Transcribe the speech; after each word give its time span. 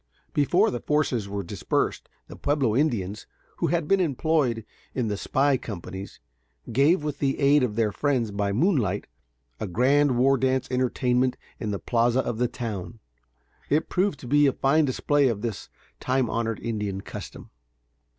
Before 0.33 0.71
the 0.71 0.79
forces 0.79 1.29
were 1.29 1.43
dispersed, 1.43 2.09
the 2.27 2.35
Pueblo 2.35 2.75
Indians, 2.75 3.27
who 3.57 3.67
had 3.67 3.87
been 3.87 3.99
employed 3.99 4.65
in 4.95 5.09
the 5.09 5.15
spy 5.15 5.57
companies, 5.57 6.19
gave, 6.71 7.03
with 7.03 7.19
the 7.19 7.37
aid 7.39 7.61
of 7.61 7.75
their 7.75 7.91
friends, 7.91 8.31
by 8.31 8.51
moonlight, 8.51 9.05
a 9.59 9.67
grand 9.67 10.17
war 10.17 10.39
dance 10.39 10.67
entertainment 10.71 11.37
in 11.59 11.69
the 11.69 11.77
plaza 11.77 12.21
of 12.21 12.39
the 12.39 12.47
town. 12.47 12.97
It 13.69 13.89
proved 13.89 14.25
a 14.33 14.51
fine 14.53 14.85
display 14.85 15.27
of 15.27 15.43
this 15.43 15.69
time 15.99 16.31
honored 16.31 16.59
Indian 16.61 17.01
custom. 17.01 17.51